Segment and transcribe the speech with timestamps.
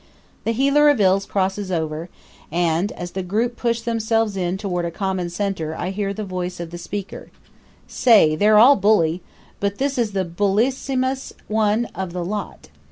[0.45, 2.09] The healer of ills crosses over;
[2.51, 6.59] and as the group push themselves in toward a common center I hear the voice
[6.59, 7.29] of the speaker:
[7.87, 9.21] "Say, they're all bully;
[9.59, 12.69] but this is the bullissimus one of the lot.